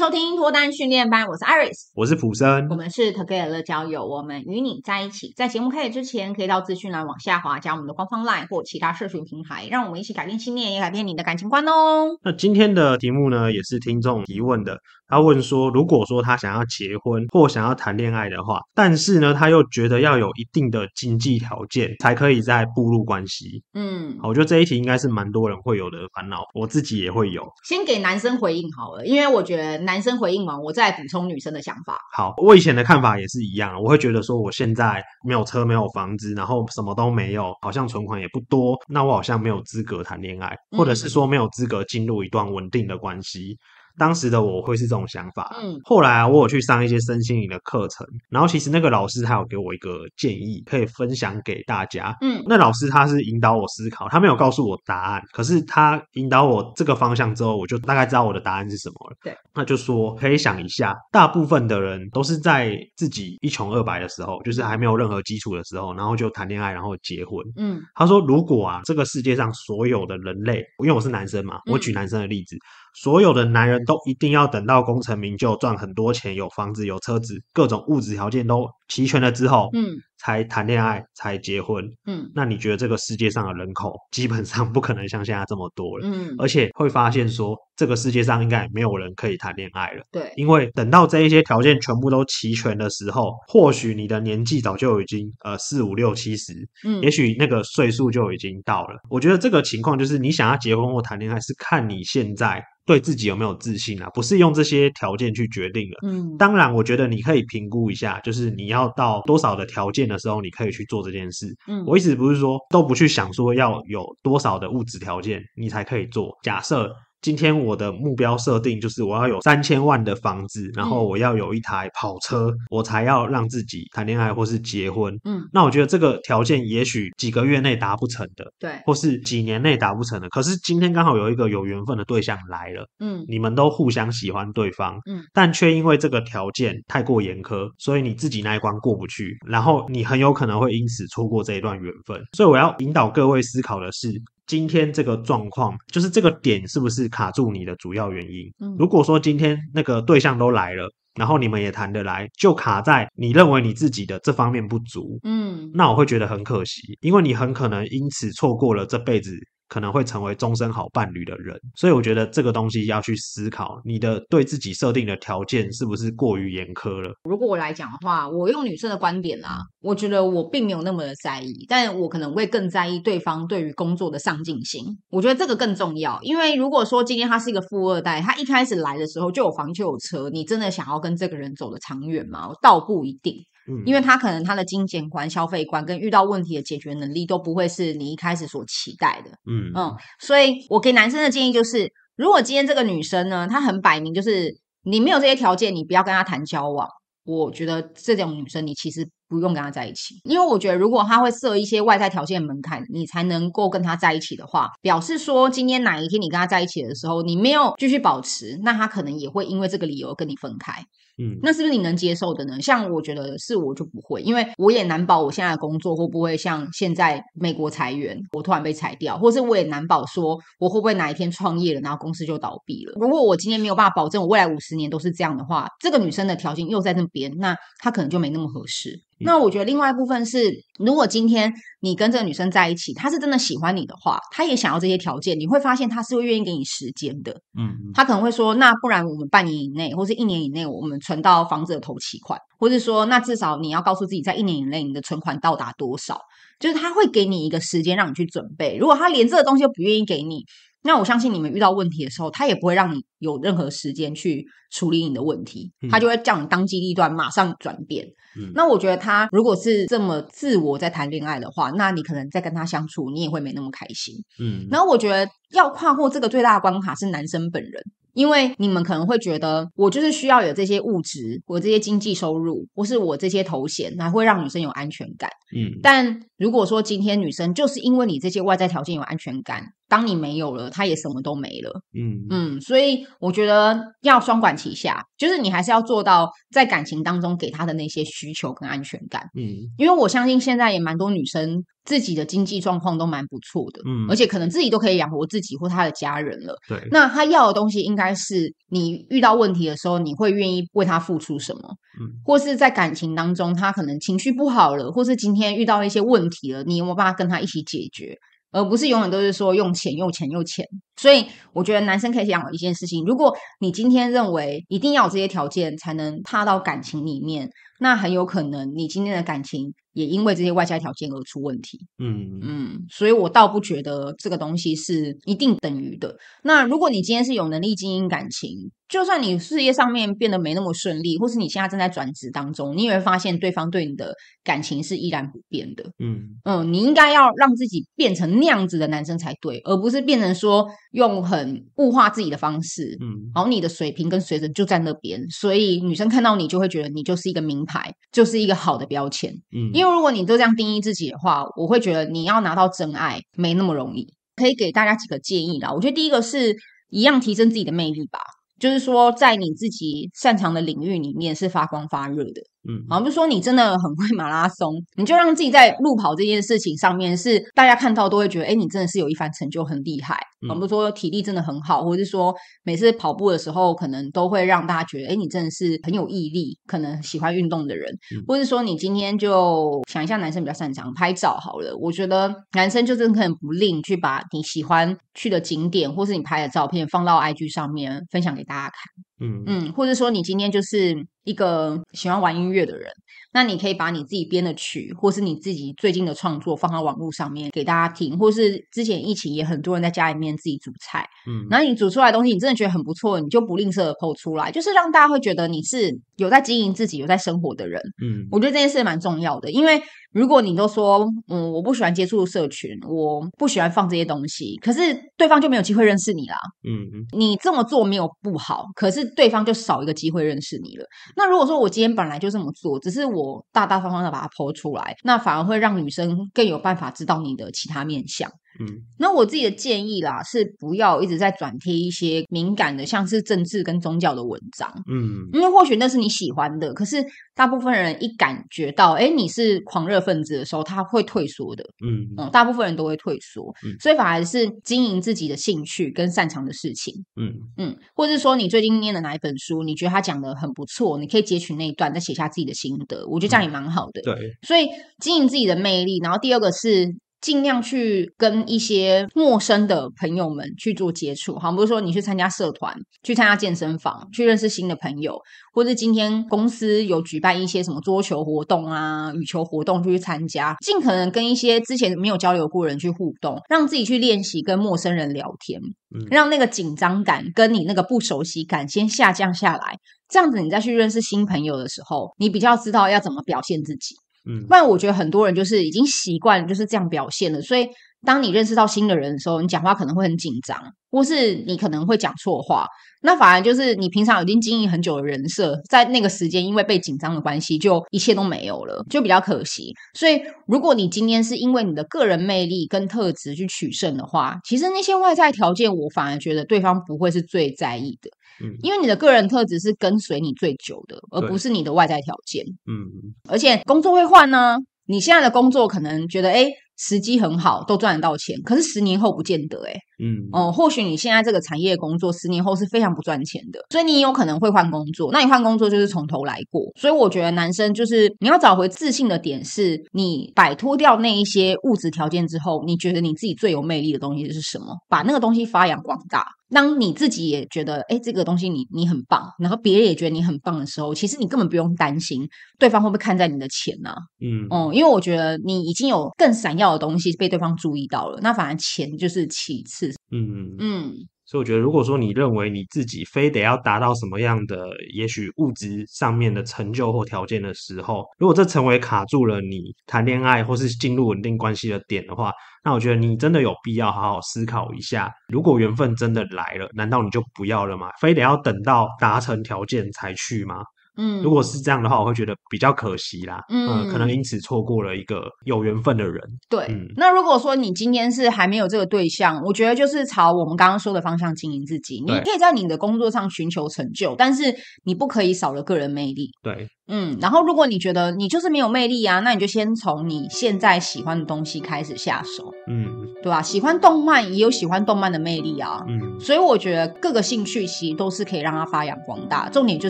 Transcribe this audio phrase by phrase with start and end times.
[0.00, 5.34] 收听脱单训练班，我是 Iris，我是普森，我们是 Together 乐交友，我们与你在一起。
[5.36, 12.16] 在节目开始之前，可以到资讯栏往下滑，加我们的官方 LINE 或其他社群平台，让我们一起改变信念，也改变你的感情观哦。
[12.24, 14.78] 那今天的题目呢，也是听众提问的。
[15.06, 23.60] 他问说，如果说他想要结婚或想要谈恋爱的话，但是呢，他又觉得要有一定的经济条件才可以再步入关系。
[23.74, 27.44] 嗯，好，我觉得这一题应该是蛮多人会有的烦恼，我自己也会有。
[27.64, 29.89] 先给男生回应好了，因为我觉得。
[29.90, 31.98] 男生回应完，我再补充女生的想法。
[32.12, 43.58] 好，我以前的看法也是一样，我会觉得说，我现在没有车，没有房子，然后什么都没有，好像存款也不多，那我好像没有资格谈恋爱，或者是说没有资格进入一段稳定的关系。
[43.98, 72.56] 当时的我会是这种想法，嗯，后来啊，我有去上一些身心灵的课程，然后其实那个老师他有给我一个建议，可以分享给大家，嗯，那老师他是引导我思考，他没有告诉我答案，可是他引导我这个方向之后，我就大概知道我的答案是什么了，对，那就说可以想一下，大部分的人都是在自己一穷二白的时候，就是还没有任何基础的时候，然后就谈恋爱，然后结婚，嗯，他说如果啊，这个世界上所有的人类，因为我是男生嘛，我举男生的例子。
[72.94, 96.52] 所有的男人都一定要等到功成名就、赚很多钱、有房子、有车子，各种物质条件都齐全了之后，嗯，才谈恋爱、才结婚，嗯，那你觉得这个世界上的人口基本上不可能像现在这么多了，嗯，而且会发现说，这个世界上应该没有人可以谈恋爱了，对，因为等到这一些条件全部都齐全的时候，或许你的年纪早就已经呃四五六七十，
[96.86, 98.96] 嗯，也许那个岁数就已经到了。
[99.08, 102.62] 我觉得这个情况就是你想要结婚或谈恋爱，是看你现在。
[102.86, 104.10] 对自己有没有自信啊？
[104.10, 105.98] 不是用这些条件去决定的。
[106.02, 111.46] 嗯，当然，我觉得你可以评估一下，就是你要到多少的条件的时候，你可以去做这件事。
[111.68, 116.36] 嗯，我意思不是说都不去想说要有多少的物质条件，你才可以做。
[116.42, 116.92] 假设。
[117.22, 125.14] 今天我的目标设定就是我要有三千万的房子，然后我要有一台跑车，嗯、我才要让自己谈恋爱或是结婚。
[125.24, 130.28] 嗯，那我觉得这个条件也许几个月内达不成的，对，或是几年内达不成的。
[130.30, 142.18] 可是今天刚好有一个有缘分的对象来了，嗯，你们都互相喜欢对方，嗯，但却因为这个条件太过严苛，所以你自己那一关过不去，然后你很有可能会因此错过这一段缘分。
[142.34, 144.10] 所以我要引导各位思考的是。
[144.50, 148.52] 今天这个状况，就是这个点是不是卡住你的主要原因？
[148.58, 159.30] 嗯，如果说今天那个对象都来了，然后你们也谈得来，就卡在你认为你自己的这方面不足，嗯，那我会觉得很可惜，因为你很可能因此错过了这辈子。
[159.70, 167.14] 可能会成为终身好伴侣的人，所以我觉得这个东西要去思考，你的对自己设定的条件是不是过于严苛了？
[167.22, 174.84] 如果我来讲的话，我用女生的观点啦，我觉得我并没有那么的在意，但我可能会更在意对方对于工作的上进心。
[175.08, 182.48] 我觉得这个更重要，因为如果说今天他是一个富二代，他一开始来的时候就有房就有车，你真的想要跟这个人走得长远吗？
[182.60, 183.36] 倒不一定。
[183.86, 189.30] 因为他可能他的金钱观、消费观跟遇到问题的解决能力都不会是你一开始所期待的。
[189.46, 196.88] 嗯嗯，所以我给男生的建议就是，如果今天这个女生呢，她很摆明就是你没有这些条件，你不要跟她谈交往。
[197.24, 210.82] 我觉得这种女生你其实不用跟他在一起，因为我觉得如果他会设一些外在条件门槛，你才能够跟他在一起的话，表示说今天哪一天你跟他在一起的时候，你没有继续保持，那他可能也会因为这个理由跟你分开。
[211.22, 212.58] 嗯，那是不是你能接受的呢？
[212.62, 222.94] 像我觉得是我就不会，因为我也难保我现在的工作会不会像现在美国裁员，我突然被裁掉，或是我也难保说我会不会哪一天创业了，然后公司就倒闭了。
[222.98, 228.98] 如果我今天没有办法保证我未来五十年都是这样的话，这个女生的条件又在那边，那她可能就没那么合适。
[229.20, 237.32] 那我觉得另外一部分是，如果今天你跟这个女生在一起，她是真的喜欢你的话，她也想要这些条件，你会发现她是会愿意给你时间的。
[237.58, 246.20] 嗯，她可能会说，那不然我们半年以内，或是一年以内，我们存到房子的头期款，或是说，那至少你要告诉自己，在一年以内你的存款到达多少，
[246.58, 248.76] 就是他会给你一个时间让你去准备。
[248.76, 250.44] 如果他连这个东西都不愿意给你，
[250.82, 258.06] 那我相信你们遇到问题的时候，他也不会让你有任何时间去处理你的问题，他就会叫你当机立断，马上转变。
[258.36, 264.14] 嗯，那我觉得他如果是这么自我在谈恋爱的话，那你可能在跟他相处，你也会没那么开心。
[264.40, 267.82] 嗯，然后我觉得要跨过这个最大的关卡是男生本人。
[268.12, 275.30] 因为你们可能会觉得，我就是需要有这些物质，我这些经济收入，或是我这些头衔，才会让女生有安全感。
[275.56, 281.82] 嗯，但如果说今天女生就是因为你这些外在条件有安全感，当你没有了，他也什么都没了。
[281.92, 289.28] 嗯嗯，所以我觉得要双管齐下，就是你还是要做到在感情当中给他的那些需求跟安全感。
[289.36, 296.54] 嗯，因为我相信现在也蛮多女生自己的经济状况都蛮不错的，嗯，而且可能自己都可以养活自己或他的家人了。
[296.68, 301.60] 对，那他要的东西应该是你遇到问题的时候，你会愿意为他付出什么？
[302.00, 308.16] 嗯，或是在感情当中，他可能情绪不好了，或是今天遇到一些问题了，你有没有办法跟他一起解决？
[308.52, 310.64] 而不是永远都是说用钱、用钱、用钱。
[310.96, 317.48] 所以我觉得男生可以想一件事情：如果你今天认为一定要有这些条件才能踏到感情里面，
[317.80, 321.78] 那很有可能你今天的感情也因为这些外在条件而出问题。
[321.98, 326.14] 嗯嗯，所以我倒不觉得这个东西是一定等于的。
[326.42, 335.84] 那如果你今天是有能力经营感情，就算你事业上面变得没那么顺利，或是你现在正在转职当中，你也会发现对方对你的感情是依然不变的。
[335.98, 342.98] 嗯嗯，你应该要让自己变成那样子的男生才对，而不是变成说用很物化自己的方式。
[343.00, 349.32] 嗯，然后你的水平跟水准就在那边，所以女生看到你就会觉得你就是一个名牌，就是一个好的标签。
[349.54, 354.12] 嗯，因为如果你都这样定义自己的话，我会觉得你要拿到真爱没那么容易。
[354.36, 356.56] 可以给大家几个建议啦，我觉得第一个是
[356.88, 358.18] 一样提升自己的魅力吧。
[358.60, 362.42] 就是说，在你自己擅长的领域里面是发光发热的。
[362.68, 370.14] 嗯，好，比如说你真的很会马拉松，你就让自己在路跑这件事情上面是大家看到都会觉得，哎，你真的是有一番成就，很厉害。
[370.46, 377.90] 好，比如说体力真的很好，或者是说每次跑步的时候，可能都会让大家觉得，哎，你真的是很有毅力，可能喜欢运动的人。
[378.14, 389.09] 嗯，或者说你今天就想一下，男生比较擅长拍照好了，我觉得男生就真的可能不吝去把你喜欢去的景点，或是你拍的照片放到 IG 上面分享给大家看。
[389.20, 389.42] 嗯。
[389.46, 392.90] 嗯，或者说你今天就是一个喜欢玩音乐的人，
[393.32, 407.80] 那你可以把你自己编的曲，或是你自己最近的创作放到网络上面给大家听，或是之前疫情也很多人在家里面自己煮菜，嗯，然后你煮出来的东西，你真的觉得很不错，你就不吝啬的 po 出来，就是让大家会觉得你是有在经营自己、有在生活的人。
[408.02, 409.80] 嗯，我觉得这件事蛮重要的，因为
[410.12, 416.36] 如果你都说，嗯，我不喜欢接触社群，我不喜欢放这些东西，可是对方就没有机会认识你啦。
[416.64, 420.84] 嗯嗯，你这么做没有不好，可是对方就少一个机会认识你了。
[421.16, 428.30] 那如果说我今天本来就这么做，只是我大大方方的把它 po 出来，那反而会让女生更有办法知道你的其他面向。
[428.60, 428.66] 嗯，
[428.98, 434.70] 那我自己的建议啦，是不要一直在转贴一些敏感的，像是政治跟宗教的文章。
[434.90, 437.04] 嗯，因为或许那是你喜欢的，可是
[437.34, 441.64] 大部分人一感觉到，哎，你是狂热分子的时候，他会退缩的。
[441.84, 446.94] 嗯嗯，大部分人都会退缩，嗯所以反而是经营自己的兴趣跟擅长的事情。
[447.16, 453.06] 嗯嗯，或者是说你最近念的哪一本书，你觉得他讲的很不错，你可以截取那一段，再写下自己的心得。
[453.08, 454.02] 我觉得这样也蛮好的。
[454.02, 454.68] 对，所以
[454.98, 465.18] 经营自己的魅力，然后第二个是尽量去跟一些陌生的朋友们去做接触，好，比如说你去参加社团，去参加健身房，去认识新的朋友，
[465.52, 475.60] 或者今天公司有举办一些什么桌球活动啊、羽球活动，就去参加，尽可能跟一些之前没有交流过的人去互动，让自己去练习跟陌生人聊天，
[475.94, 479.76] 嗯让那个紧张感跟你那个不熟悉感先下降下来，
[480.08, 483.94] 这样子你再去认识新朋友的时候，你比较知道要怎么表现自己。
[484.26, 484.46] 嗯。
[484.46, 487.68] 不然我觉得很多人就是已经习惯就是这样表现了，所以
[488.04, 490.58] 当你认识到新的人的时候，你讲话可能会很紧张，
[490.90, 492.66] 或是你可能会讲错话，
[493.02, 499.74] 那反而就是你平常已经经营很久的人设，在那个时间因为被紧张的关系，就一切都没有了，就比较可惜。
[499.94, 508.10] 所以如果你今天是因为你的个人魅力跟特质去取胜的话，其实那些外在条件，我反而觉得对方不会是最在意的。
[508.42, 512.42] 嗯因为你的个人特质是跟随你最久的，而不是你的外在条件。
[512.66, 525.12] 嗯而且工作会换呢，你现在的工作可能觉得诶时机很好，都赚得到钱，可是十年后不见得诶嗯哦，或许你现在这个产业工作十年后是非常不赚钱的，所以你有可能会换工作。
[525.12, 526.62] 那你换工作就是从头来过。
[526.80, 534.74] 所以我觉得男生就是你要找回自信的点，是你摆脱掉那一些物质条件之后，你觉得你自己最有魅力的东西是什么？
[534.88, 536.24] 把那个东西发扬光大。
[536.50, 542.28] 当你自己也觉得，哎，这个东西你你很棒，然后别人也觉得你很棒的时候，其实你根本不用担心
[542.58, 543.96] 对方会不会看在你的钱呢、啊？
[544.20, 549.92] 嗯哦、嗯，因为我觉得你已经有更闪耀的东西被对方注意到了，那反而钱就是其次。
[550.10, 550.92] 嗯嗯
[551.30, 562.32] 所以我觉得，如果说你认为你自己非得要达到什么样的，也许物质上面的成就或条件的时候，如果这成为卡住了你谈恋爱或是进入稳定关系的点的话，
[562.64, 567.90] 那我觉得你真的有必要好好思考一下，如果缘分真的来了，难道你就不要了吗？
[568.00, 570.64] 非得要等到达成条件才去吗？
[571.00, 573.42] 嗯，如果是这样的话，我会觉得比较可惜啦。
[573.48, 576.20] 嗯，呃、可能因此错过了一个有缘分的人。
[576.50, 582.02] 对，嗯、那如果说你今天是还没有这个对象，我觉得就是朝我们刚刚说的方向经营自己。
[582.06, 584.54] 你可以在你的工作上寻求成就，但是
[584.84, 586.30] 你不可以少了个人魅力。
[586.42, 586.68] 对。
[586.92, 592.84] 嗯，然后如果你觉得你就是没有魅力啊，那你就先从你现在喜欢的东西开始下手，嗯，
[593.22, 593.42] 对吧、啊？
[593.42, 599.88] 喜欢动漫也有喜欢动漫的魅力啊，嗯，所以我觉得各个兴趣其实都是可以让它发扬光大，重点就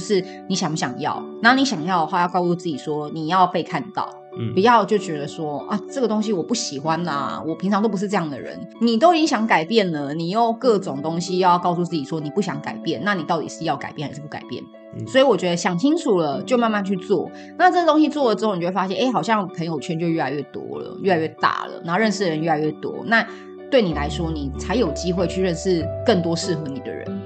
[0.01, 4.20] 是你想不想要，然后你想要的话，要告诉自己说你要被看到。
[4.39, 8.59] 嗯，不要就觉得说啊，这个东西我不喜欢呐、啊，我平常都不是这样的人。
[8.81, 14.63] 你都已经想改变了，你又各种东西要告诉自己说你不想改变，那你到底是要改变还是不改变？
[14.99, 17.31] 嗯、所以我觉得想清楚了就慢慢去做。
[17.57, 22.95] 那这个东西做了之后，你就会发现，哎，好像朋友圈就越来越多了，越来越大了，然后认识的人越来越多。
[23.07, 23.27] 那
[23.71, 27.20] 对你来说，你才有机会去认识更多适合你的人。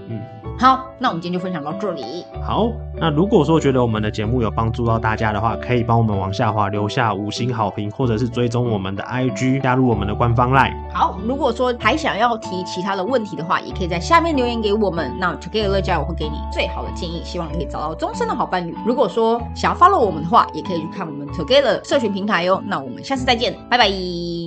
[0.54, 0.58] 嗯。
[0.58, 2.24] 好，那我们今天就分享到这里。
[2.42, 10.72] 好，那如果说觉得我们的节目有帮助到大家的话，可以帮我们往下滑留下五星好评，或者是追踪我们的 IG，加入我们的官方 LINE。
[10.92, 15.12] 好，如果说还想要提其他的问题的话，也可以在下面留言给我们。
[15.18, 18.76] 那 Together 乐交友会给你最好的建议，希望你可以找到终身的好伴侣。
[18.86, 22.62] 如果说想要 follow 我们的话，也可以去看我们 Together 社群平台哟。
[22.66, 24.34] 那我们下次再见，拜拜。